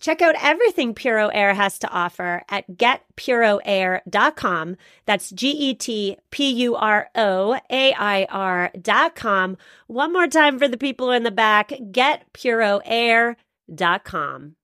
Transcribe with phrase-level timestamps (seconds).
[0.00, 4.76] Check out everything Puro Air has to offer at getpuroair.com.
[5.06, 9.56] That's G E T P U R O A I R.com.
[9.86, 14.56] One more time for the people in the back getpuroair.com.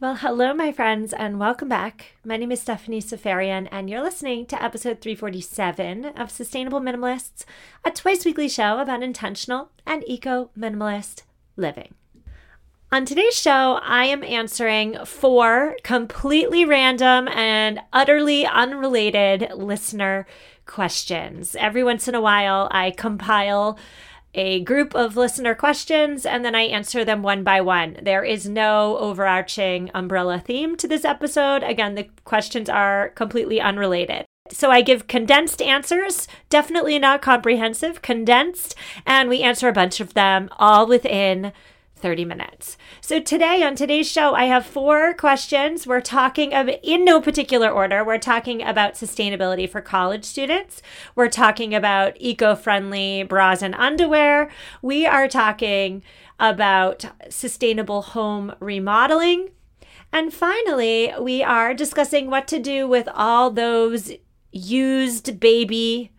[0.00, 2.14] Well, hello, my friends, and welcome back.
[2.24, 7.44] My name is Stephanie Seferian, and you're listening to episode 347 of Sustainable Minimalists,
[7.84, 11.24] a twice weekly show about intentional and eco minimalist
[11.58, 11.96] living.
[12.92, 20.26] On today's show, I am answering four completely random and utterly unrelated listener
[20.66, 21.54] questions.
[21.54, 23.78] Every once in a while, I compile
[24.34, 27.96] a group of listener questions and then I answer them one by one.
[28.02, 31.62] There is no overarching umbrella theme to this episode.
[31.62, 34.24] Again, the questions are completely unrelated.
[34.50, 38.74] So I give condensed answers, definitely not comprehensive, condensed,
[39.06, 41.52] and we answer a bunch of them all within
[42.00, 42.76] 30 minutes.
[43.00, 45.86] So today on today's show, I have four questions.
[45.86, 48.04] We're talking of in no particular order.
[48.04, 50.82] We're talking about sustainability for college students.
[51.14, 54.50] We're talking about eco-friendly bras and underwear.
[54.82, 56.02] We are talking
[56.38, 59.50] about sustainable home remodeling.
[60.12, 64.12] And finally, we are discussing what to do with all those
[64.50, 66.10] used baby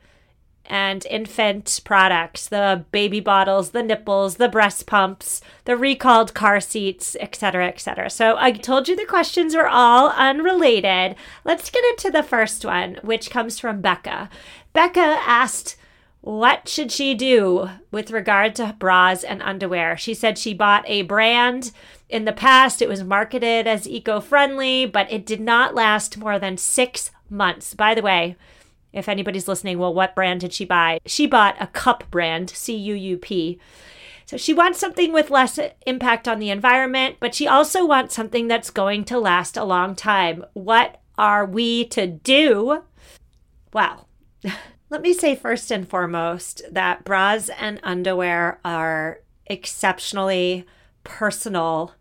[0.72, 7.18] and infant products the baby bottles, the nipples, the breast pumps, the recalled car seats,
[7.20, 8.10] etc., etc.
[8.10, 11.18] So I told you the questions were all unrelated.
[11.44, 14.30] Let's get into the first one, which comes from Becca.
[14.72, 15.76] Becca asked,
[16.22, 19.98] what should she do with regard to bras and underwear?
[19.98, 21.72] She said she bought a brand
[22.08, 22.82] in the past.
[22.82, 27.74] It was marketed as eco friendly, but it did not last more than six months.
[27.74, 28.38] By the way,
[28.94, 31.00] if anybody's listening, well, what brand did she buy?
[31.06, 33.60] She bought a Cuup brand, C U U P.
[34.26, 38.48] So she wants something with less impact on the environment, but she also wants something
[38.48, 40.46] that's going to last a long time.
[40.54, 42.84] What are we to do?
[43.74, 44.08] Well,
[44.90, 50.66] let me say first and foremost that bras and underwear are exceptionally
[51.04, 51.94] personal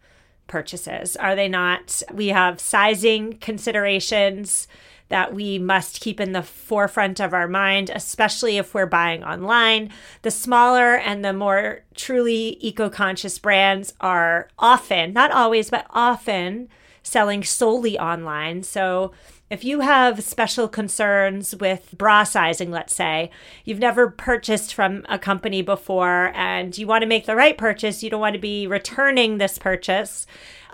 [0.47, 2.03] purchases, are they not?
[2.13, 4.69] We have sizing considerations
[5.11, 9.91] that we must keep in the forefront of our mind, especially if we're buying online.
[10.23, 16.69] The smaller and the more truly eco conscious brands are often, not always, but often
[17.03, 18.63] selling solely online.
[18.63, 19.13] So
[19.51, 23.33] if you have special concerns with bra sizing, let's say,
[23.65, 28.01] you've never purchased from a company before and you want to make the right purchase,
[28.01, 30.25] you don't want to be returning this purchase.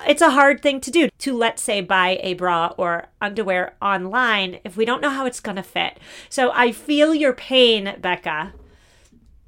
[0.07, 4.61] It's a hard thing to do to, let's say, buy a bra or underwear online
[4.63, 5.99] if we don't know how it's going to fit.
[6.29, 8.53] So I feel your pain, Becca.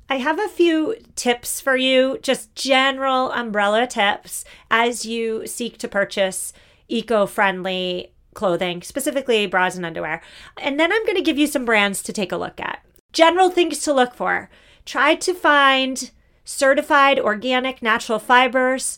[0.08, 5.88] I have a few tips for you, just general umbrella tips as you seek to
[5.88, 6.54] purchase
[6.88, 10.22] eco friendly clothing, specifically bras and underwear.
[10.56, 12.84] And then I'm going to give you some brands to take a look at.
[13.12, 14.48] General things to look for
[14.84, 16.12] try to find
[16.44, 18.96] certified organic natural fibers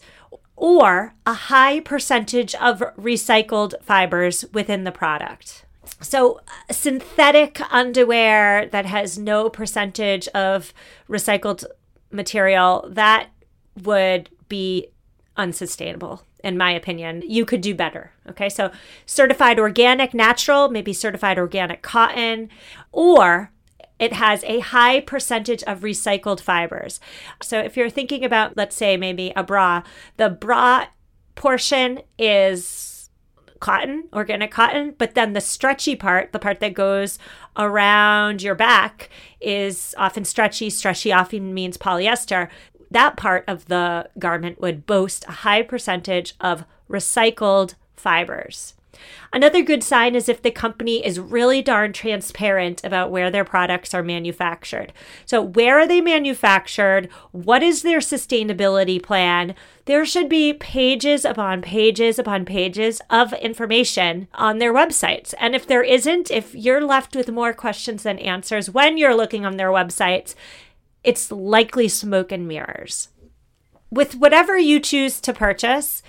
[0.54, 5.64] or a high percentage of recycled fibers within the product.
[6.02, 10.74] So, uh, synthetic underwear that has no percentage of
[11.08, 11.64] recycled
[12.10, 13.30] material, that
[13.82, 14.88] would be
[15.36, 17.22] unsustainable in my opinion.
[17.26, 18.12] You could do better.
[18.28, 18.48] Okay.
[18.48, 18.70] So
[19.06, 22.48] certified organic, natural, maybe certified organic cotton,
[22.92, 23.50] or
[23.98, 27.00] it has a high percentage of recycled fibers.
[27.42, 29.82] So if you're thinking about, let's say, maybe a bra,
[30.16, 30.86] the bra
[31.34, 33.10] portion is
[33.60, 37.18] cotton, organic cotton, but then the stretchy part, the part that goes
[37.58, 40.70] around your back, is often stretchy.
[40.70, 42.48] Stretchy often means polyester
[42.90, 48.74] that part of the garment would boast a high percentage of recycled fibers.
[49.32, 53.94] Another good sign is if the company is really darn transparent about where their products
[53.94, 54.92] are manufactured.
[55.24, 57.08] So, where are they manufactured?
[57.30, 59.54] What is their sustainability plan?
[59.84, 65.32] There should be pages upon pages upon pages of information on their websites.
[65.38, 69.46] And if there isn't, if you're left with more questions than answers when you're looking
[69.46, 70.34] on their websites,
[71.02, 73.08] it's likely smoke and mirrors.
[73.90, 76.02] With whatever you choose to purchase,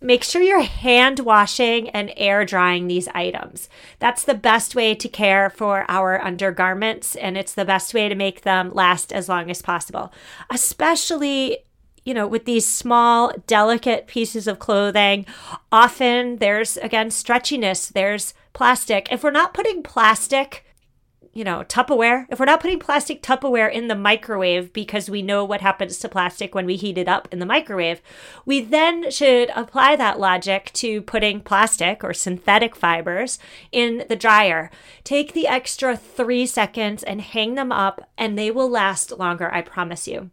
[0.00, 3.68] make sure you're hand washing and air drying these items.
[3.98, 8.14] That's the best way to care for our undergarments, and it's the best way to
[8.14, 10.12] make them last as long as possible,
[10.50, 11.58] especially.
[12.04, 15.26] You know, with these small, delicate pieces of clothing,
[15.72, 19.08] often there's again stretchiness, there's plastic.
[19.10, 20.64] If we're not putting plastic
[21.36, 25.44] you know, Tupperware, if we're not putting plastic Tupperware in the microwave because we know
[25.44, 28.00] what happens to plastic when we heat it up in the microwave,
[28.46, 33.38] we then should apply that logic to putting plastic or synthetic fibers
[33.70, 34.70] in the dryer.
[35.04, 39.60] Take the extra three seconds and hang them up, and they will last longer, I
[39.60, 40.30] promise you.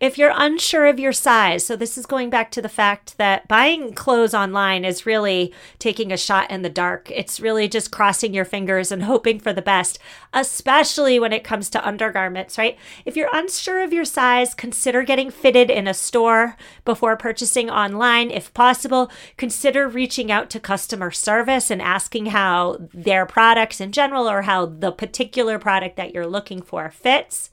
[0.00, 3.48] If you're unsure of your size, so this is going back to the fact that
[3.48, 7.10] buying clothes online is really taking a shot in the dark.
[7.10, 9.98] It's really just crossing your fingers and hoping for the best,
[10.32, 12.78] especially when it comes to undergarments, right?
[13.04, 18.30] If you're unsure of your size, consider getting fitted in a store before purchasing online.
[18.30, 24.28] If possible, consider reaching out to customer service and asking how their products in general
[24.28, 27.50] or how the particular product that you're looking for fits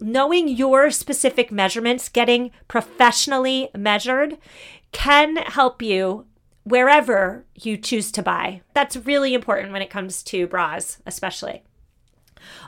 [0.00, 4.38] knowing your specific measurements, getting professionally measured,
[4.92, 6.26] can help you
[6.64, 8.62] wherever you choose to buy.
[8.74, 11.62] That's really important when it comes to bras, especially.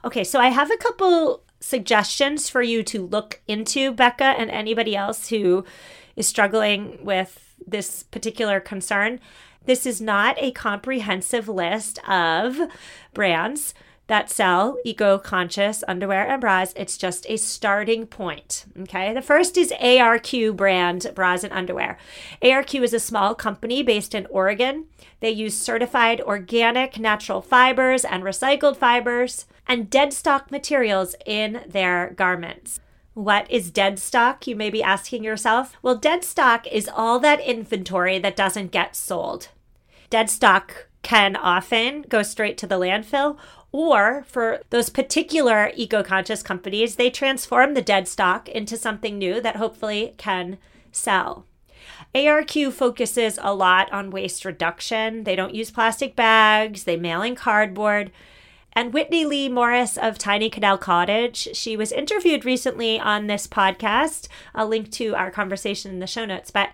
[0.04, 4.96] Okay, so I have a couple suggestions for you to look into, Becca, and anybody
[4.96, 5.64] else who
[6.16, 9.20] is struggling with this particular concern.
[9.64, 12.60] This is not a comprehensive list of
[13.14, 13.74] brands
[14.08, 16.72] that sell eco conscious underwear and bras.
[16.76, 18.66] It's just a starting point.
[18.80, 19.14] Okay.
[19.14, 21.98] The first is ARQ brand bras and underwear.
[22.42, 24.86] ARQ is a small company based in Oregon.
[25.20, 32.12] They use certified organic natural fibers and recycled fibers and dead stock materials in their
[32.16, 32.80] garments.
[33.14, 34.46] What is dead stock?
[34.46, 35.76] You may be asking yourself.
[35.82, 39.48] Well, dead stock is all that inventory that doesn't get sold.
[40.08, 43.36] Dead stock can often go straight to the landfill
[43.72, 49.40] or for those particular eco conscious companies, they transform the dead stock into something new
[49.40, 50.58] that hopefully can
[50.92, 51.46] sell.
[52.14, 55.24] ARQ focuses a lot on waste reduction.
[55.24, 58.12] They don't use plastic bags, they mail in cardboard.
[58.74, 64.28] And Whitney Leigh Morris of Tiny Canal Cottage, she was interviewed recently on this podcast.
[64.54, 66.70] I'll link to our conversation in the show notes, but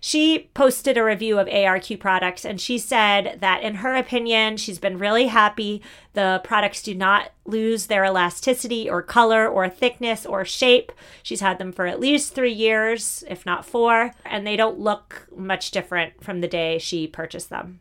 [0.00, 4.78] she posted a review of ARQ products and she said that, in her opinion, she's
[4.78, 5.82] been really happy.
[6.12, 10.92] The products do not lose their elasticity or color or thickness or shape.
[11.22, 15.26] She's had them for at least three years, if not four, and they don't look
[15.34, 17.80] much different from the day she purchased them.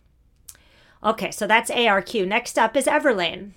[1.03, 2.27] Okay, so that's ARQ.
[2.27, 3.51] Next up is Everlane.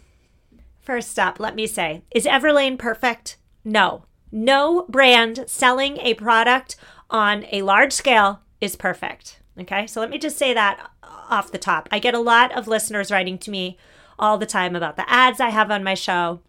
[0.81, 3.37] First up, let me say, is Everlane perfect?
[3.65, 4.05] No.
[4.33, 6.77] No brand selling a product
[7.09, 9.41] on a large scale is perfect.
[9.59, 11.89] Okay, so let me just say that off the top.
[11.91, 13.77] I get a lot of listeners writing to me
[14.19, 16.41] all the time about the ads I have on my show.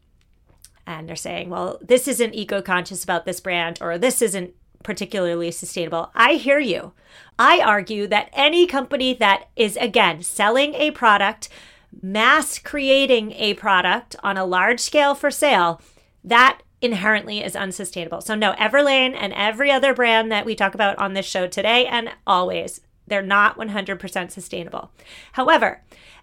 [0.86, 4.54] And they're saying, well, this isn't eco conscious about this brand, or this isn't
[4.84, 6.12] particularly sustainable.
[6.16, 6.94] I hear you.
[7.38, 11.50] I argue that any company that is, again, selling a product,
[12.02, 15.82] mass creating a product on a large scale for sale,
[16.24, 18.22] that inherently is unsustainable.
[18.22, 21.86] So, no, Everlane and every other brand that we talk about on this show today
[21.86, 24.92] and always, they're not 100% sustainable.
[25.34, 25.82] However,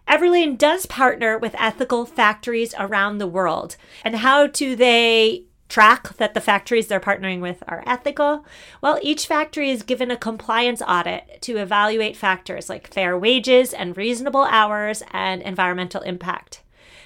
[0.09, 3.77] Everlane does partner with ethical factories around the world.
[4.03, 8.47] And how do they track that the factories they're partnering with are ethical?
[8.81, 13.97] Well, each factory is given a compliance audit to evaluate factors like fair wages and
[13.97, 16.63] reasonable hours and environmental impact.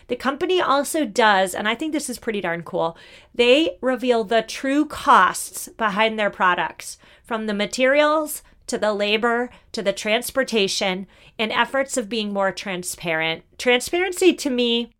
[0.08, 2.96] The company also does, and I think this is pretty darn cool,
[3.34, 9.82] they reveal the true costs behind their products from the materials to the labor to
[9.82, 11.06] the transportation
[11.38, 13.44] in efforts of being more transparent.
[13.58, 14.92] Transparency to me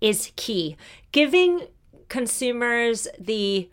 [0.00, 0.76] is key.
[1.12, 1.68] Giving
[2.08, 3.70] consumers the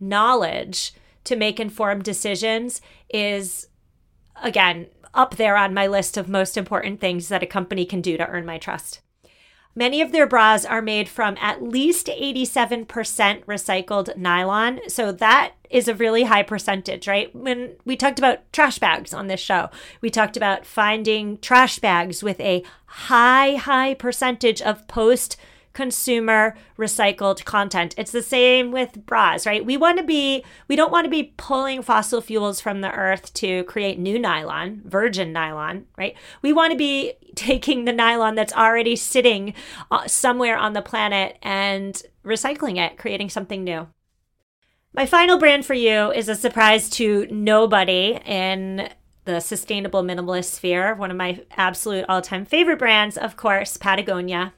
[0.00, 0.92] knowledge
[1.24, 3.68] to make informed decisions is,
[4.42, 8.16] again, up there on my list of most important things that a company can do
[8.16, 9.00] to earn my trust.
[9.78, 12.88] Many of their bras are made from at least 87%
[13.44, 14.80] recycled nylon.
[14.88, 17.32] So that is a really high percentage, right?
[17.32, 19.70] When we talked about trash bags on this show,
[20.00, 25.36] we talked about finding trash bags with a high, high percentage of post
[25.78, 27.94] consumer recycled content.
[27.96, 29.64] It's the same with bras, right?
[29.64, 33.32] We want to be, we don't want to be pulling fossil fuels from the earth
[33.34, 36.16] to create new nylon, virgin nylon, right?
[36.42, 39.54] We want to be taking the nylon that's already sitting
[39.92, 43.86] uh, somewhere on the planet and recycling it, creating something new.
[44.92, 48.88] My final brand for you is a surprise to nobody in
[49.26, 50.96] the sustainable minimalist sphere.
[50.96, 54.54] One of my absolute all time favorite brands, of course, Patagonia.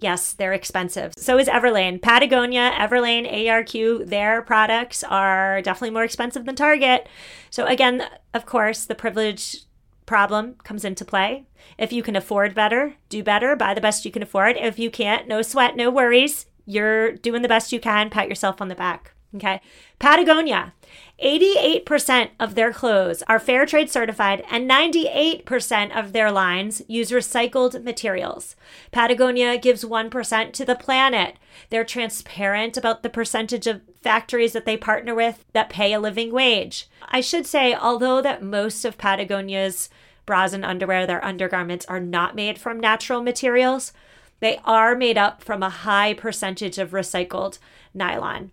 [0.00, 1.12] Yes, they're expensive.
[1.16, 2.00] So is Everlane.
[2.00, 7.08] Patagonia, Everlane, ARQ, their products are definitely more expensive than Target.
[7.50, 9.64] So again, of course, the privilege
[10.06, 11.46] problem comes into play.
[11.76, 14.56] If you can afford better, do better, buy the best you can afford.
[14.56, 16.46] If you can't, no sweat, no worries.
[16.64, 18.08] You're doing the best you can.
[18.08, 19.14] Pat yourself on the back.
[19.34, 19.60] Okay.
[19.98, 20.72] Patagonia,
[21.22, 27.82] 88% of their clothes are fair trade certified and 98% of their lines use recycled
[27.82, 28.54] materials.
[28.92, 31.36] Patagonia gives 1% to the planet.
[31.70, 36.32] They're transparent about the percentage of factories that they partner with that pay a living
[36.32, 36.88] wage.
[37.08, 39.90] I should say, although that most of Patagonia's
[40.24, 43.92] bras and underwear, their undergarments are not made from natural materials,
[44.38, 47.58] they are made up from a high percentage of recycled
[47.92, 48.52] nylon.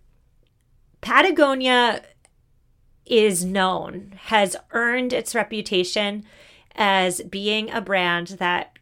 [1.00, 2.02] Patagonia
[3.06, 6.24] is known, has earned its reputation
[6.74, 8.78] as being a brand that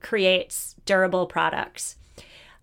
[0.00, 1.96] creates durable products.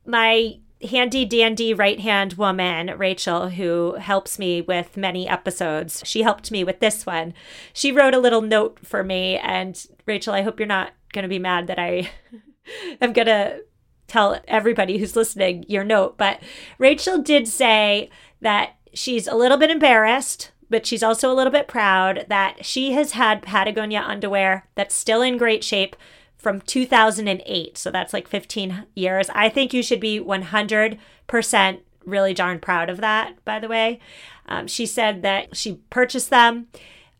[0.05, 6.51] My handy dandy right hand woman, Rachel, who helps me with many episodes, she helped
[6.51, 7.33] me with this one.
[7.73, 9.37] She wrote a little note for me.
[9.37, 12.09] And Rachel, I hope you're not going to be mad that I
[13.01, 13.63] am going to
[14.07, 16.17] tell everybody who's listening your note.
[16.17, 16.41] But
[16.77, 18.09] Rachel did say
[18.41, 22.93] that she's a little bit embarrassed but she's also a little bit proud that she
[22.93, 25.95] has had Patagonia underwear that's still in great shape
[26.37, 27.77] from 2008.
[27.77, 29.29] So that's like 15 years.
[29.33, 33.99] I think you should be 100% really darn proud of that, by the way.
[34.47, 36.67] Um, she said that she purchased them.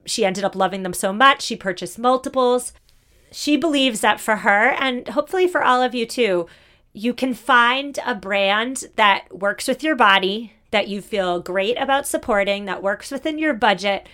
[0.06, 1.42] She ended up loving them so much.
[1.42, 2.74] She purchased multiples.
[3.32, 6.48] She believes that for her, and hopefully for all of you too,
[6.94, 12.06] you can find a brand that works with your body, that you feel great about
[12.06, 14.10] supporting, that works within your budget.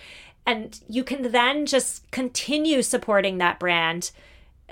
[0.46, 4.12] And you can then just continue supporting that brand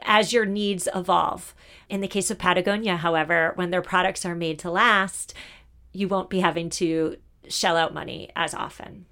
[0.03, 1.53] as your needs evolve.
[1.89, 5.35] In the case of Patagonia, however, when their products are made to last,
[5.93, 7.17] you won't be having to
[7.49, 9.07] shell out money as often.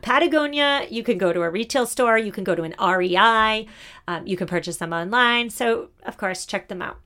[0.00, 3.68] Patagonia, you can go to a retail store, you can go to an REI,
[4.08, 5.50] um, you can purchase them online.
[5.50, 6.96] So, of course, check them out.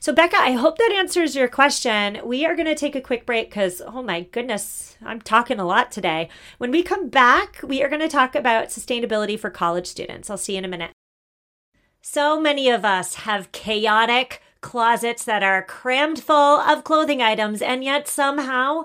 [0.00, 2.20] So, Becca, I hope that answers your question.
[2.24, 5.66] We are going to take a quick break because, oh my goodness, I'm talking a
[5.66, 6.28] lot today.
[6.58, 10.30] When we come back, we are going to talk about sustainability for college students.
[10.30, 10.92] I'll see you in a minute.
[12.02, 17.84] So many of us have chaotic closets that are crammed full of clothing items, and
[17.84, 18.84] yet somehow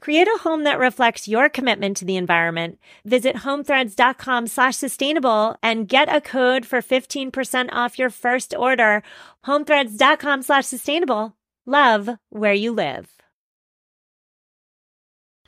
[0.00, 2.78] Create a home that reflects your commitment to the environment.
[3.04, 9.02] Visit homethreads.com slash sustainable and get a code for 15% off your first order.
[9.44, 11.34] Homethreads.com slash sustainable.
[11.66, 13.18] Love where you live.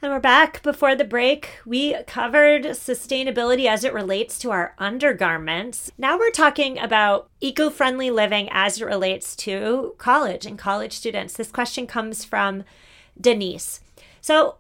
[0.03, 0.63] And we're back.
[0.63, 5.93] Before the break, we covered sustainability as it relates to our undergarments.
[5.99, 11.35] Now we're talking about eco friendly living as it relates to college and college students.
[11.35, 12.65] This question comes from
[13.21, 13.81] Denise.
[14.21, 14.57] So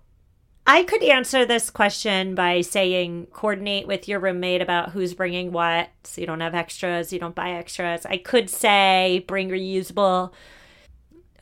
[0.67, 5.91] I could answer this question by saying coordinate with your roommate about who's bringing what
[6.05, 8.07] so you don't have extras, you don't buy extras.
[8.07, 10.33] I could say bring reusable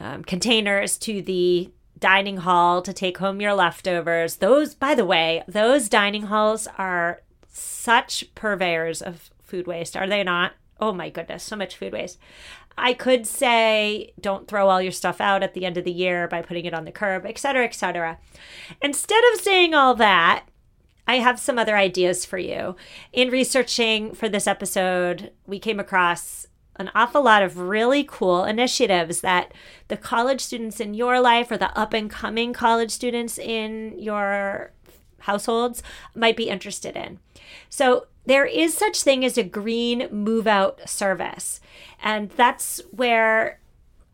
[0.01, 4.37] um, containers to the dining hall to take home your leftovers.
[4.37, 10.23] Those, by the way, those dining halls are such purveyors of food waste, are they
[10.23, 10.53] not?
[10.80, 12.18] Oh my goodness, so much food waste.
[12.76, 16.28] I could say don't throw all your stuff out at the end of the year
[16.28, 18.18] by putting it on the curb, etc., etc.
[18.80, 20.44] Instead of saying all that,
[21.06, 22.76] I have some other ideas for you.
[23.12, 29.20] In researching for this episode, we came across an awful lot of really cool initiatives
[29.23, 29.52] that
[29.88, 34.70] the college students in your life or the up and coming college students in your
[35.20, 35.82] households
[36.14, 37.18] might be interested in.
[37.68, 41.61] So, there is such thing as a green move out service.
[42.02, 43.61] And that's where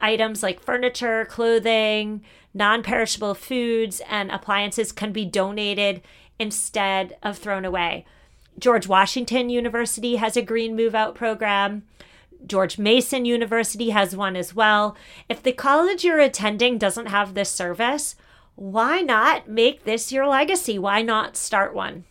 [0.01, 6.03] items like furniture, clothing, non-perishable foods and appliances can be donated
[6.39, 8.05] instead of thrown away.
[8.59, 11.83] George Washington University has a green move out program.
[12.47, 14.97] George Mason University has one as well.
[15.29, 18.15] If the college you're attending doesn't have this service,
[18.55, 20.79] why not make this your legacy?
[20.79, 22.05] Why not start one?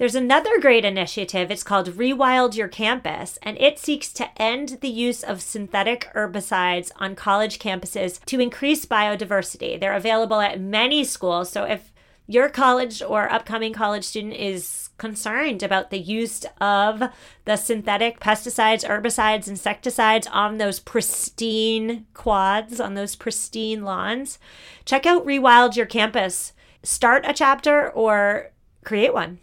[0.00, 1.50] There's another great initiative.
[1.50, 6.90] It's called Rewild Your Campus, and it seeks to end the use of synthetic herbicides
[6.96, 9.78] on college campuses to increase biodiversity.
[9.78, 11.50] They're available at many schools.
[11.50, 11.92] So if
[12.26, 17.02] your college or upcoming college student is concerned about the use of
[17.44, 24.38] the synthetic pesticides, herbicides, insecticides on those pristine quads, on those pristine lawns,
[24.86, 26.54] check out Rewild Your Campus.
[26.82, 28.52] Start a chapter or
[28.82, 29.40] create one.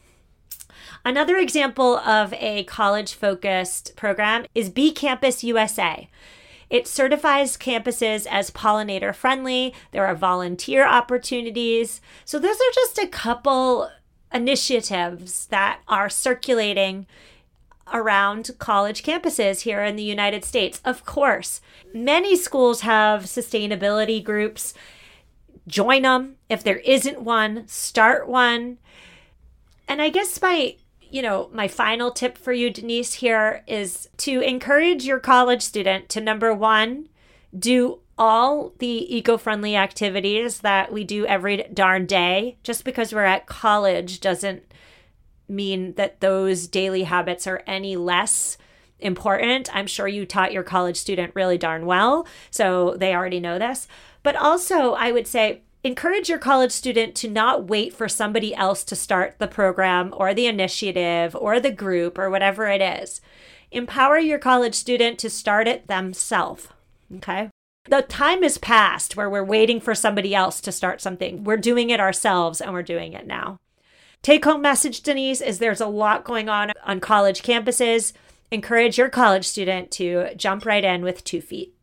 [1.08, 6.10] Another example of a college focused program is Bee Campus USA.
[6.70, 9.74] It certifies campuses as pollinator friendly.
[9.92, 12.02] There are volunteer opportunities.
[12.26, 13.90] So, those are just a couple
[14.34, 17.08] initiatives that are circulating
[17.94, 20.82] around college campuses here in the United States.
[20.84, 21.62] Of course,
[21.94, 24.74] many schools have sustainability groups.
[25.70, 26.36] Join them.
[26.50, 28.78] If there isn't one, start one.
[29.88, 30.76] And I guess my
[31.12, 36.10] you know, my final tip for you, Denise, here is to encourage your college student
[36.10, 37.10] to number one,
[37.58, 42.58] do all the eco friendly activities that we do every darn day.
[42.64, 44.64] Just because we're at college doesn't
[45.48, 48.58] mean that those daily habits are any less
[49.00, 49.74] important.
[49.76, 53.88] I'm sure you taught your college student really darn well, so they already know this.
[54.24, 58.84] But also, I would say, encourage your college student to not wait for somebody else
[58.84, 63.22] to start the program or the initiative or the group or whatever it is.
[63.72, 66.68] Empower your college student to start it themselves.
[67.16, 67.50] Okay.
[67.90, 71.46] The time is past where we're waiting for somebody else to start something.
[71.46, 73.58] We're doing it ourselves and we're doing it now.
[74.22, 78.12] Take home message, Denise, is there's a lot going on on college campuses.
[78.52, 81.77] Encourage your college student to jump right in with two feet.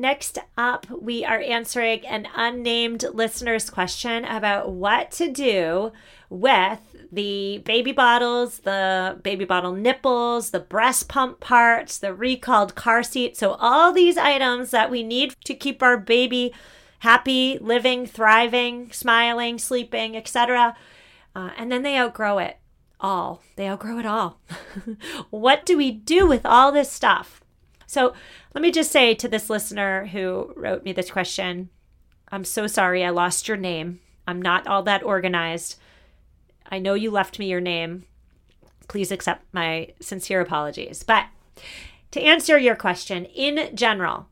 [0.00, 5.90] Next up, we are answering an unnamed listener's question about what to do
[6.30, 6.78] with
[7.10, 13.36] the baby bottles, the baby bottle nipples, the breast pump parts, the recalled car seat.
[13.36, 16.54] So, all these items that we need to keep our baby
[17.00, 20.76] happy, living, thriving, smiling, sleeping, etc.
[21.34, 22.58] Uh, and then they outgrow it
[23.00, 23.42] all.
[23.56, 24.38] They outgrow it all.
[25.30, 27.42] what do we do with all this stuff?
[27.88, 28.12] So
[28.54, 31.70] let me just say to this listener who wrote me this question
[32.30, 34.00] I'm so sorry I lost your name.
[34.26, 35.76] I'm not all that organized.
[36.70, 38.04] I know you left me your name.
[38.88, 41.02] Please accept my sincere apologies.
[41.02, 41.24] But
[42.10, 44.26] to answer your question, in general,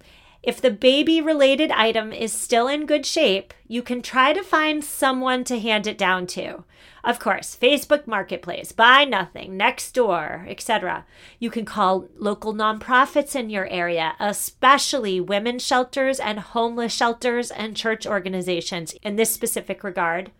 [0.47, 4.85] If the baby related item is still in good shape, you can try to find
[4.85, 6.63] someone to hand it down to.
[7.07, 11.07] Of course, Facebook Marketplace, Buy Nothing, Nextdoor, etc.
[11.39, 17.77] You can call local nonprofits in your area, especially women's shelters and homeless shelters and
[17.77, 20.33] church organizations in this specific regard,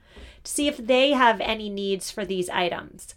[0.43, 3.15] to see if they have any needs for these items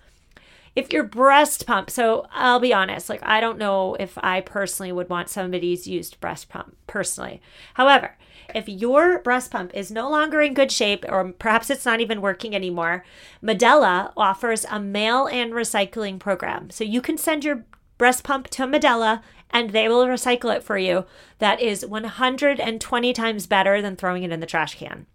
[0.76, 4.92] if your breast pump, so I'll be honest, like I don't know if I personally
[4.92, 7.42] would want somebody's used breast pump personally.
[7.74, 8.16] However,
[8.56, 12.22] if your breast pump is no longer in good shape or perhaps it's not even
[12.22, 13.04] working anymore,
[13.44, 16.70] Medela offers a mail and recycling program.
[16.70, 17.66] So you can send your
[17.98, 21.06] breast pump to Medela and they will recycle it for you.
[21.40, 25.06] That is 120 times better than throwing it in the trash can.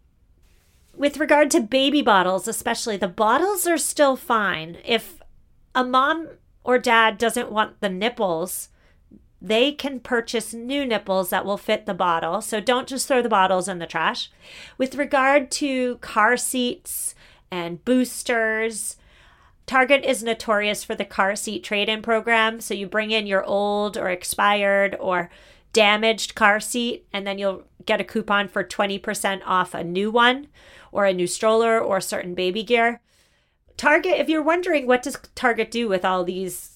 [0.96, 4.78] With regard to baby bottles, especially, the bottles are still fine.
[4.84, 5.20] If
[5.74, 6.28] a mom
[6.62, 8.68] or dad doesn't want the nipples,
[9.40, 12.40] they can purchase new nipples that will fit the bottle.
[12.40, 14.30] So don't just throw the bottles in the trash.
[14.78, 17.14] With regard to car seats
[17.50, 18.96] and boosters,
[19.66, 22.60] Target is notorious for the car seat trade in program.
[22.60, 25.30] So you bring in your old or expired or
[25.72, 30.48] damaged car seat, and then you'll get a coupon for 20% off a new one
[30.92, 33.00] or a new stroller or certain baby gear.
[33.76, 36.73] Target, if you're wondering what does Target do with all these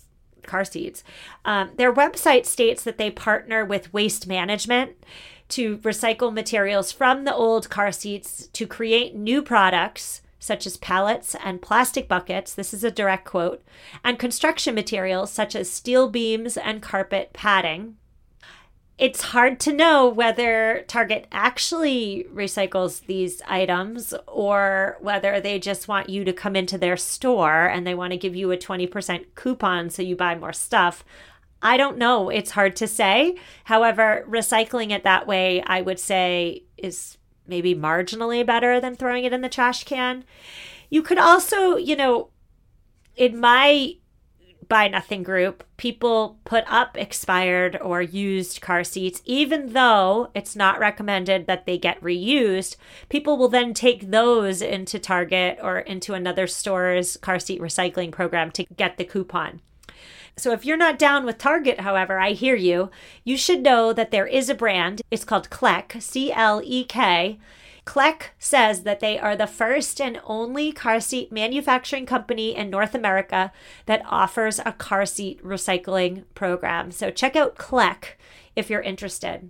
[0.48, 1.04] car seats,
[1.44, 4.92] um, their website states that they partner with Waste Management
[5.50, 11.34] to recycle materials from the old car seats to create new products such as pallets
[11.44, 12.54] and plastic buckets.
[12.54, 13.62] This is a direct quote,
[14.04, 17.96] and construction materials such as steel beams and carpet padding
[18.98, 26.08] it's hard to know whether Target actually recycles these items or whether they just want
[26.08, 29.88] you to come into their store and they want to give you a 20% coupon
[29.88, 31.04] so you buy more stuff.
[31.62, 32.28] I don't know.
[32.28, 33.36] It's hard to say.
[33.64, 39.32] However, recycling it that way, I would say, is maybe marginally better than throwing it
[39.32, 40.24] in the trash can.
[40.90, 42.30] You could also, you know,
[43.16, 43.96] in my
[44.68, 50.78] Buy Nothing group, people put up expired or used car seats, even though it's not
[50.78, 52.76] recommended that they get reused.
[53.08, 58.50] People will then take those into Target or into another store's car seat recycling program
[58.50, 59.62] to get the coupon.
[60.36, 62.90] So if you're not down with Target, however, I hear you.
[63.24, 65.02] You should know that there is a brand.
[65.10, 67.38] It's called Clek, C L E K,
[67.88, 72.94] Clek says that they are the first and only car seat manufacturing company in North
[72.94, 73.50] America
[73.86, 76.90] that offers a car seat recycling program.
[76.90, 78.18] So check out Clek
[78.54, 79.48] if you're interested.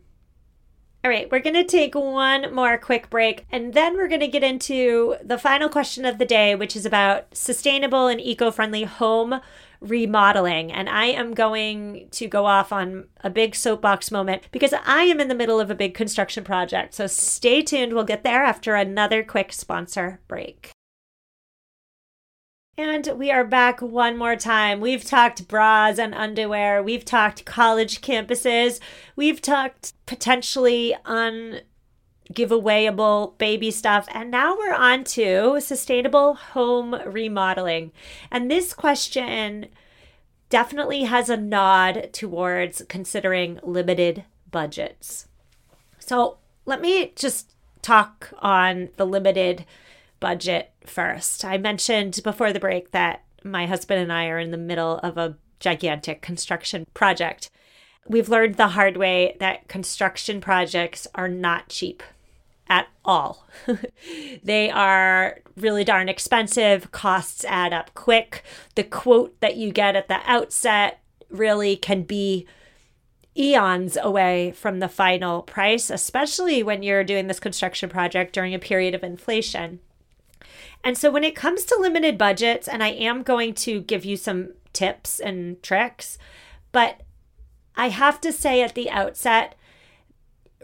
[1.03, 4.29] All right, we're going to take one more quick break and then we're going to
[4.29, 8.85] get into the final question of the day, which is about sustainable and eco friendly
[8.85, 9.41] home
[9.81, 10.73] remodeling.
[10.73, 15.21] And I am going to go off on a big soapbox moment because I am
[15.21, 16.95] in the middle of a big construction project.
[16.95, 17.93] So stay tuned.
[17.93, 20.73] We'll get there after another quick sponsor break.
[22.79, 24.81] And we are back one more time.
[24.81, 26.81] We've talked bras and underwear.
[26.81, 28.79] We've talked college campuses.
[29.17, 31.63] We've talked potentially on
[32.33, 34.07] giveawayable baby stuff.
[34.13, 37.93] And now we're on to sustainable home remodeling.
[38.31, 39.67] And this question
[40.51, 45.27] definitely has a nod towards considering limited budgets.
[45.99, 49.65] So let me just talk on the limited
[50.21, 51.45] budget first.
[51.45, 55.17] I mentioned before the break that my husband and I are in the middle of
[55.17, 57.51] a gigantic construction project.
[58.07, 62.03] We've learned the hard way that construction projects are not cheap
[62.69, 63.47] at all.
[64.43, 68.45] they are really darn expensive, costs add up quick.
[68.75, 71.01] The quote that you get at the outset
[71.31, 72.47] really can be
[73.37, 78.59] eons away from the final price, especially when you're doing this construction project during a
[78.59, 79.81] period of inflation.
[80.85, 84.17] And so, when it comes to limited budgets, and I am going to give you
[84.17, 86.19] some tips and tricks,
[86.73, 87.03] but
[87.77, 89.55] I have to say at the outset,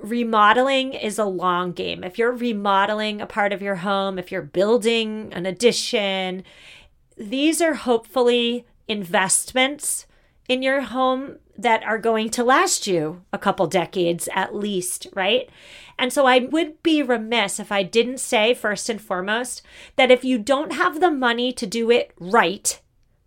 [0.00, 2.04] remodeling is a long game.
[2.04, 6.44] If you're remodeling a part of your home, if you're building an addition,
[7.16, 10.07] these are hopefully investments
[10.48, 15.48] in your home that are going to last you a couple decades at least, right?
[15.98, 19.62] And so I would be remiss if I didn't say, first and foremost,
[19.96, 22.80] that if you don't have the money to do it right,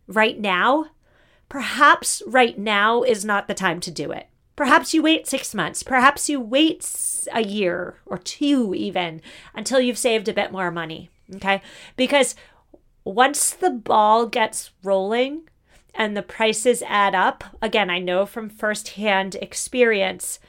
[0.08, 0.88] right now,
[1.48, 4.28] perhaps right now is not the time to do it.
[4.58, 5.84] Perhaps you wait six months.
[5.84, 9.22] Perhaps you wait a year or two, even
[9.54, 11.10] until you've saved a bit more money.
[11.36, 11.62] Okay.
[11.96, 12.36] Because
[13.06, 15.44] once the ball gets rolling
[15.94, 20.40] and the prices add up, again, I know from firsthand experience,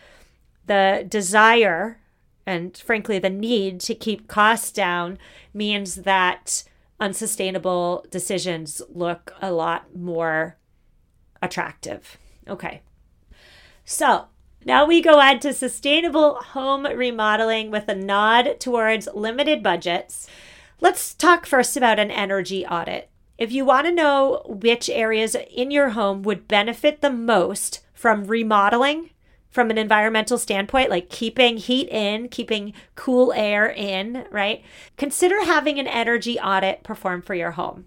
[0.67, 2.01] the desire
[2.47, 5.19] and frankly the need to keep costs down
[5.53, 6.65] means that
[6.99, 10.57] unsustainable decisions look a lot more
[11.43, 12.17] attractive.
[12.49, 12.81] Okay.
[13.91, 14.27] So,
[14.67, 20.29] now we go on to sustainable home remodeling with a nod towards limited budgets.
[20.79, 23.09] Let's talk first about an energy audit.
[23.39, 28.27] If you want to know which areas in your home would benefit the most from
[28.27, 29.09] remodeling
[29.49, 34.63] from an environmental standpoint, like keeping heat in, keeping cool air in, right?
[34.99, 37.87] Consider having an energy audit performed for your home.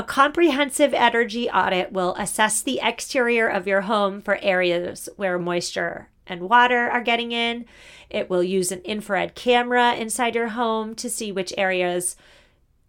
[0.00, 6.08] A comprehensive energy audit will assess the exterior of your home for areas where moisture
[6.26, 7.66] and water are getting in.
[8.08, 12.16] It will use an infrared camera inside your home to see which areas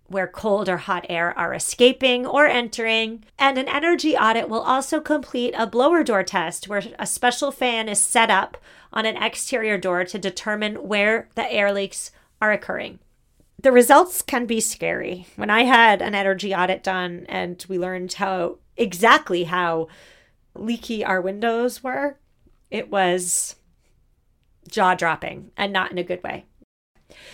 [0.08, 3.26] where cold or hot air are escaping or entering.
[3.38, 7.89] And an energy audit will also complete a blower door test where a special fan
[7.89, 8.56] is set up
[8.93, 13.00] on an exterior door to determine where the air leaks are occurring.
[13.62, 15.28] The results can be scary.
[15.36, 19.88] When I had an energy audit done and we learned how exactly how
[20.56, 22.17] leaky our windows were,
[22.71, 23.56] it was
[24.67, 26.45] jaw dropping and not in a good way.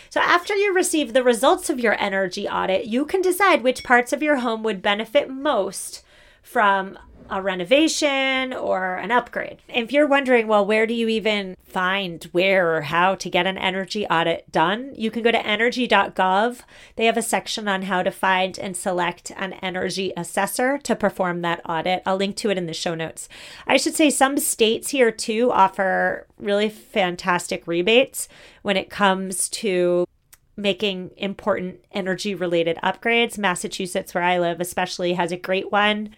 [0.10, 4.12] So, after you receive the results of your energy audit, you can decide which parts
[4.12, 6.04] of your home would benefit most
[6.42, 6.98] from
[7.30, 9.62] a renovation or an upgrade.
[9.68, 13.58] If you're wondering, well, where do you even find where or how to get an
[13.58, 16.62] energy audit done, you can go to energy.gov.
[16.96, 21.42] They have a section on how to find and select an energy assessor to perform
[21.42, 22.02] that audit.
[22.06, 23.28] I'll link to it in the show notes.
[23.68, 28.28] I should say some states here too offer really fantastic rebates
[28.62, 30.08] when it comes to
[30.56, 33.38] making important energy related upgrades.
[33.38, 36.16] Massachusetts, where I live, especially has a great one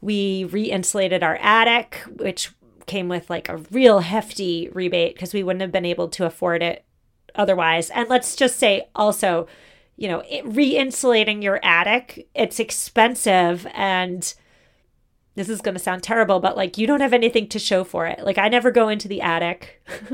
[0.00, 2.50] we re insulated our attic, which
[2.86, 6.62] came with like a real hefty rebate because we wouldn't have been able to afford
[6.62, 6.84] it
[7.34, 7.90] otherwise.
[7.90, 9.46] And let's just say also,
[9.96, 14.34] you know, re insulating your attic, it's expensive and
[15.36, 18.06] this is going to sound terrible, but like you don't have anything to show for
[18.06, 18.24] it.
[18.24, 19.82] Like I never go into the attic.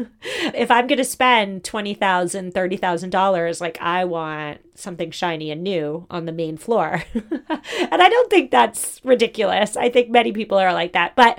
[0.53, 6.27] if I'm going to spend $20,000, $30,000, like I want something shiny and new on
[6.27, 7.05] the main floor.
[7.15, 9.77] and I don't think that's ridiculous.
[9.77, 11.15] I think many people are like that.
[11.15, 11.39] But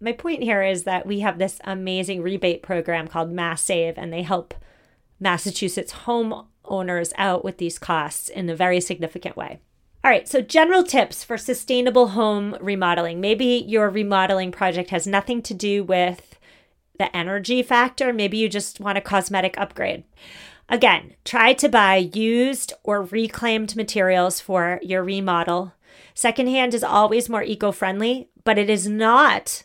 [0.00, 4.12] my point here is that we have this amazing rebate program called Mass Save, and
[4.12, 4.54] they help
[5.20, 9.58] Massachusetts homeowners out with these costs in a very significant way.
[10.06, 13.20] All right, so general tips for sustainable home remodeling.
[13.20, 16.38] Maybe your remodeling project has nothing to do with
[16.96, 18.12] the energy factor.
[18.12, 20.04] Maybe you just want a cosmetic upgrade.
[20.68, 25.72] Again, try to buy used or reclaimed materials for your remodel.
[26.14, 29.64] Secondhand is always more eco friendly, but it is not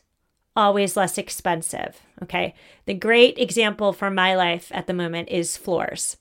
[0.56, 2.02] always less expensive.
[2.24, 2.56] Okay.
[2.88, 6.18] The great example from my life at the moment is floors.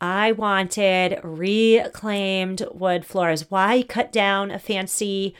[0.00, 3.50] I wanted reclaimed wood floors.
[3.50, 5.34] Why cut down a fancy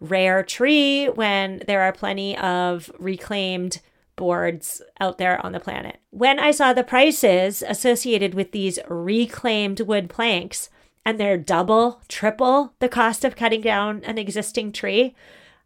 [0.00, 3.80] rare tree when there are plenty of reclaimed
[4.16, 5.98] boards out there on the planet?
[6.10, 10.68] When I saw the prices associated with these reclaimed wood planks,
[11.04, 15.14] and they're double, triple the cost of cutting down an existing tree,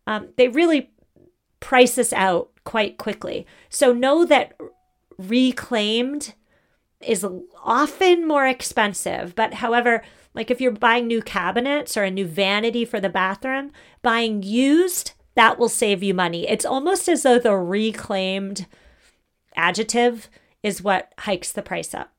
[0.07, 0.91] um, they really
[1.61, 3.47] price us out quite quickly.
[3.69, 4.59] So know that
[5.19, 6.35] reclaimed
[7.01, 7.27] is
[7.63, 9.35] often more expensive.
[9.35, 10.03] But however,
[10.35, 15.13] like if you're buying new cabinets or a new vanity for the bathroom, buying used,
[15.35, 16.49] that will save you money.
[16.49, 18.67] It's almost as though the reclaimed
[19.55, 20.29] adjective
[20.63, 22.13] is what hikes the price up.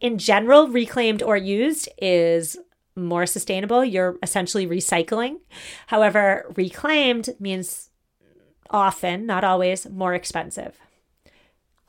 [0.00, 2.56] In general, reclaimed or used is
[2.96, 3.84] more sustainable.
[3.84, 5.38] You're essentially recycling.
[5.86, 7.90] However, reclaimed means
[8.70, 10.78] often, not always, more expensive.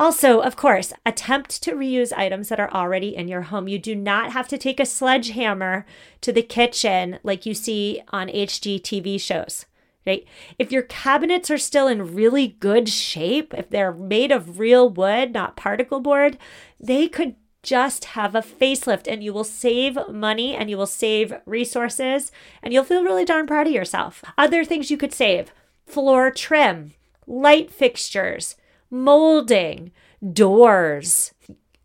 [0.04, 3.70] Also, of course, attempt to reuse items that are already in your home.
[3.70, 5.86] You do not have to take a sledgehammer
[6.20, 9.66] to the kitchen like you see on HGTV shows,
[10.06, 10.26] right?
[10.60, 15.32] If your cabinets are still in really good shape, if they're made of real wood,
[15.32, 16.38] not particle board,
[16.82, 21.34] they could just have a facelift and you will save money and you will save
[21.46, 22.30] resources
[22.62, 24.22] and you'll feel really darn proud of yourself.
[24.38, 25.54] Other things you could save
[25.86, 26.92] floor trim,
[27.26, 28.58] light fixtures
[28.94, 29.92] molding,
[30.32, 31.34] doors.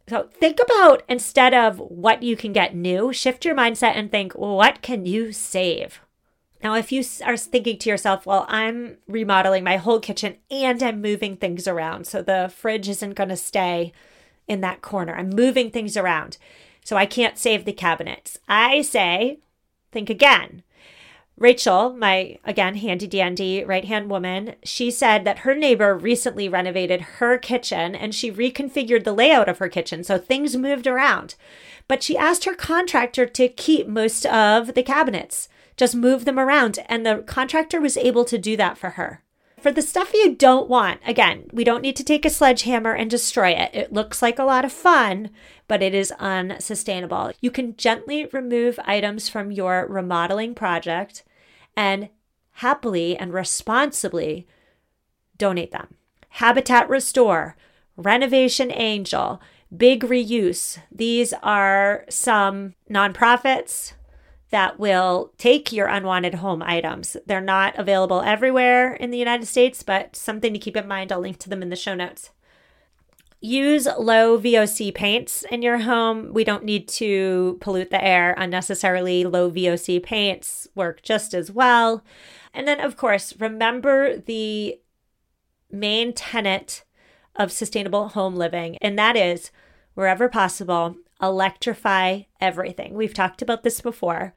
[0.09, 4.35] So think about instead of what you can get new, shift your mindset and think,
[4.35, 6.01] what can you save?
[6.63, 11.01] Now, if you are thinking to yourself, well, I'm remodeling my whole kitchen and I'm
[11.01, 13.93] moving things around, so the fridge isn't going to stay
[14.49, 15.15] in that corner.
[15.15, 16.37] I'm moving things around,
[16.85, 18.39] so I can't save the cabinets.
[18.49, 19.39] I say,
[19.93, 20.63] think again.
[21.39, 27.01] Rachel, my again handy dandy right hand woman, she said that her neighbor recently renovated
[27.01, 30.03] her kitchen and she reconfigured the layout of her kitchen.
[30.03, 31.37] So things moved around.
[31.87, 36.81] But she asked her contractor to keep most of the cabinets, just move them around.
[36.87, 39.23] And the contractor was able to do that for her.
[39.61, 43.11] For the stuff you don't want, again, we don't need to take a sledgehammer and
[43.11, 43.71] destroy it.
[43.75, 45.31] It looks like a lot of fun,
[45.67, 47.33] but it is unsustainable.
[47.41, 51.25] You can gently remove items from your remodeling project
[51.79, 52.09] and
[52.55, 54.49] happily and responsibly
[55.37, 55.95] donate them.
[56.31, 57.57] Habitat Restore,
[57.97, 59.41] Renovation Angel,
[59.75, 60.79] Big Reuse.
[60.91, 63.93] These are some nonprofits
[64.51, 67.17] that will take your unwanted home items.
[67.27, 71.13] They're not available everywhere in the United States, but something to keep in mind.
[71.13, 72.31] I'll link to them in the show notes.
[73.41, 76.33] Use low VOC paints in your home.
[76.33, 79.25] We don't need to pollute the air unnecessarily.
[79.25, 82.03] Low VOC paints work just as well.
[82.53, 84.81] And then, of course, remember the
[85.71, 86.85] main tenet
[87.37, 89.53] of sustainable home living, and that is
[89.95, 92.95] wherever possible, electrify everything.
[92.95, 94.35] We've talked about this before.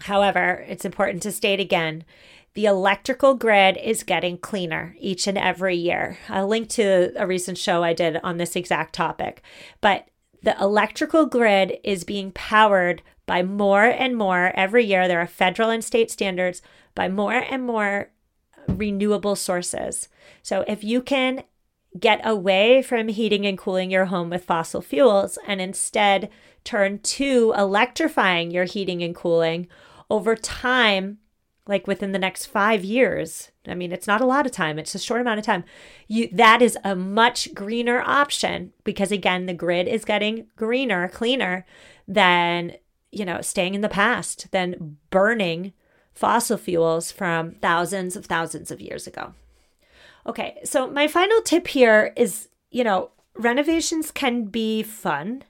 [0.00, 2.04] However, it's important to state again
[2.56, 6.16] the electrical grid is getting cleaner each and every year.
[6.30, 9.42] I'll link to a recent show I did on this exact topic.
[9.82, 10.08] But
[10.42, 15.06] the electrical grid is being powered by more and more every year.
[15.06, 16.62] There are federal and state standards
[16.94, 18.08] by more and more
[18.66, 20.08] renewable sources.
[20.42, 21.42] So if you can
[22.00, 26.30] get away from heating and cooling your home with fossil fuels and instead
[26.64, 29.68] turn to electrifying your heating and cooling
[30.08, 31.18] over time
[31.66, 33.50] like within the next 5 years.
[33.66, 34.78] I mean it's not a lot of time.
[34.78, 35.64] It's a short amount of time.
[36.08, 41.66] You that is a much greener option because again the grid is getting greener cleaner
[42.06, 42.76] than
[43.12, 45.72] you know staying in the past than burning
[46.12, 49.34] fossil fuels from thousands of thousands of years ago.
[50.26, 55.42] Okay, so my final tip here is you know, renovations can be fun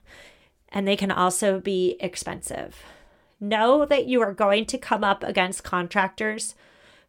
[0.69, 2.83] and they can also be expensive.
[3.39, 6.55] Know that you are going to come up against contractors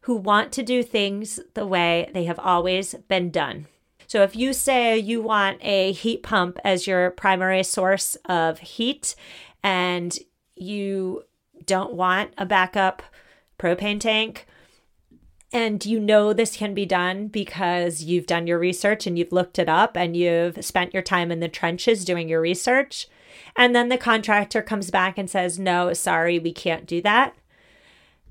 [0.01, 3.67] who want to do things the way they have always been done.
[4.07, 9.15] So if you say you want a heat pump as your primary source of heat
[9.63, 10.17] and
[10.55, 11.23] you
[11.65, 13.03] don't want a backup
[13.59, 14.47] propane tank,
[15.51, 19.59] and you know this can be done because you've done your research and you've looked
[19.59, 23.07] it up and you've spent your time in the trenches doing your research.
[23.55, 27.35] And then the contractor comes back and says, No, sorry, we can't do that.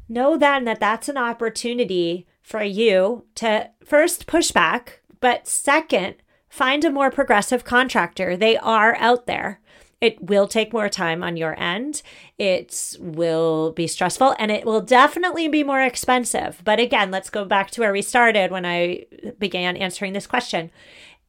[0.09, 6.17] Know then that that's an opportunity for you to first push back, but second,
[6.49, 8.37] find a more progressive contractor.
[8.37, 9.61] They are out there.
[10.01, 12.03] It will take more time on your end.
[12.39, 16.63] It will be stressful and it will definitely be more expensive.
[16.65, 19.07] But again, let's go back to where we started when I
[19.39, 20.71] began answering this question.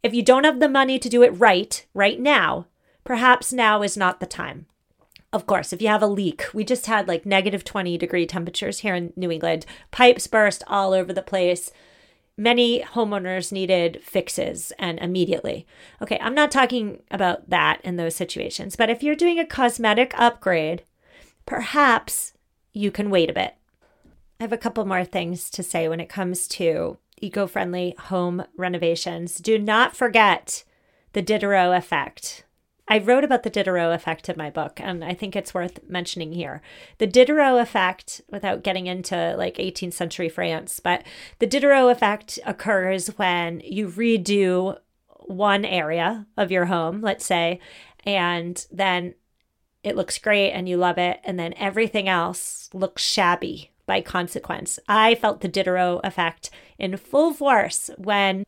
[0.03, 2.67] If you don't have the money to do it right, right now,
[3.09, 4.67] perhaps now is not the time.
[5.33, 8.81] Of course, if you have a leak, we just had like negative 20 degree temperatures
[8.81, 11.71] here in New England, pipes burst all over the place
[12.37, 15.65] many homeowners needed fixes and immediately.
[16.03, 20.13] Okay, I'm not talking about that in those situations, but if you're doing a cosmetic
[20.15, 20.83] upgrade,
[21.47, 22.33] perhaps
[22.73, 23.55] you can wait a bit.
[24.39, 28.43] I have a couple more things to say when it comes to eco friendly home
[28.55, 29.39] renovations.
[29.39, 30.63] Do not forget
[31.13, 32.45] the Diderot effect.
[32.91, 36.33] I wrote about the Diderot effect in my book, and I think it's worth mentioning
[36.33, 36.63] here.
[36.97, 41.03] The Diderot effect, without getting into like 18th century France, but
[41.37, 44.79] the Diderot effect occurs when you redo
[45.19, 47.59] one area of your home, let's say,
[48.03, 49.13] and then
[49.83, 54.79] it looks great and you love it, and then everything else looks shabby by consequence.
[54.87, 56.49] I felt the Diderot effect
[56.79, 58.43] in full force when,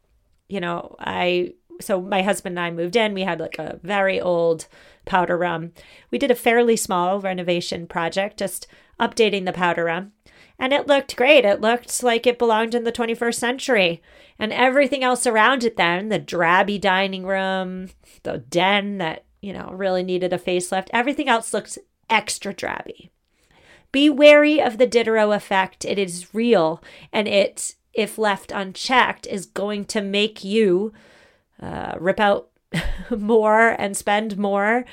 [0.50, 3.14] you know, I so my husband and I moved in.
[3.14, 4.68] We had like a very old
[5.06, 5.74] powder room.
[6.10, 8.68] We did a fairly small renovation project, just
[9.00, 10.14] updating the powder room.
[10.60, 11.44] And it looked great.
[11.44, 14.02] It looked like it belonged in the 21st century.
[14.38, 17.90] And everything else around it then, the drabby dining room,
[18.24, 21.80] the den that, you know, really needed a facelift, everything else looked
[22.12, 23.10] extra drabby.
[23.92, 25.84] Be wary of the Diderot effect.
[25.84, 30.94] It is real and it if left unchecked is going to make you
[31.62, 32.50] uh, rip out
[33.18, 34.86] more and spend more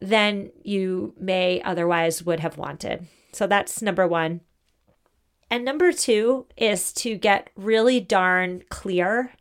[0.00, 3.06] than you may otherwise would have wanted.
[3.32, 4.40] So that's number one.
[5.50, 9.32] And number two is to get really darn clear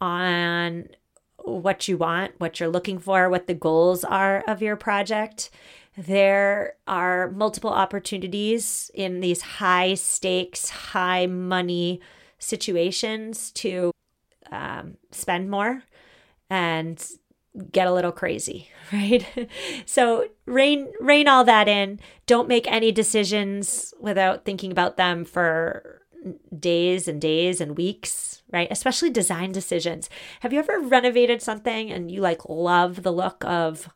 [0.00, 0.88] on
[1.44, 5.50] what you want, what you're looking for, what the goals are of your project.
[5.96, 12.00] there are multiple opportunities in these high stakes, high money
[12.38, 13.90] situations to
[14.50, 15.82] um, spend more
[16.50, 17.02] and
[17.72, 19.26] get a little crazy, right?
[19.86, 22.00] so rein rein all that in.
[22.26, 26.02] Don't make any decisions without thinking about them for
[26.58, 28.68] days and days and weeks, right?
[28.70, 30.10] Especially design decisions.
[30.40, 33.88] Have you ever renovated something and you like love the look of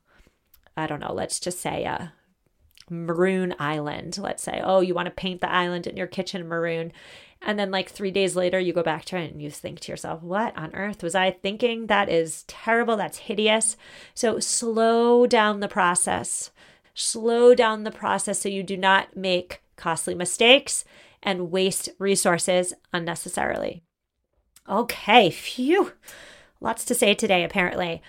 [0.76, 2.12] I don't know, let's just say a
[2.90, 4.18] maroon island.
[4.18, 6.92] Let's say, oh, you want to paint the island in your kitchen maroon.
[7.42, 9.92] And then, like three days later, you go back to it and you think to
[9.92, 11.88] yourself, what on earth was I thinking?
[11.88, 12.96] That is terrible.
[12.96, 13.76] That's hideous.
[14.14, 16.50] So, slow down the process.
[16.94, 20.84] Slow down the process so you do not make costly mistakes
[21.22, 23.82] and waste resources unnecessarily.
[24.68, 25.92] Okay, phew.
[26.60, 28.00] Lots to say today, apparently.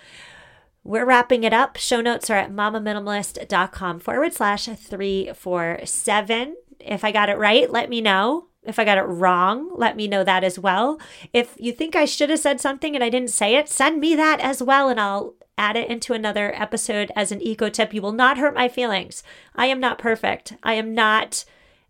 [0.85, 1.77] We're wrapping it up.
[1.77, 6.55] Show notes are at mamaminimalist.com forward slash 347.
[6.79, 8.49] If I got it right, let me know.
[8.61, 10.99] If I got it wrong, let me know that as well.
[11.33, 14.13] If you think I should have said something and I didn't say it, send me
[14.13, 17.91] that as well and I'll add it into another episode as an eco tip.
[17.91, 19.23] You will not hurt my feelings.
[19.55, 20.53] I am not perfect.
[20.61, 21.45] I am not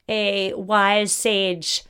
[0.07, 1.83] a wise sage.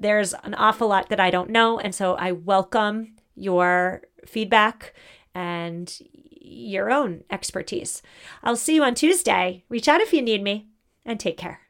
[0.00, 1.78] There's an awful lot that I don't know.
[1.78, 4.94] And so I welcome your feedback
[5.34, 5.92] and
[6.48, 8.02] your own expertise.
[8.42, 9.64] I'll see you on Tuesday.
[9.68, 10.68] Reach out if you need me
[11.04, 11.67] and take care.